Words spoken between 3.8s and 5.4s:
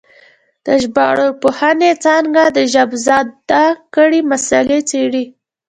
کړې مسالې څېړي